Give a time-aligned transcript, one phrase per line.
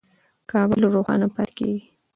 [0.51, 1.83] کابل روښانه پاتې کېږي.